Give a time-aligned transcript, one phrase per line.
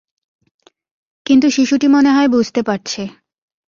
[1.25, 3.01] কিন্তু শিশুটি মনে হয় বুঝতে পারছে।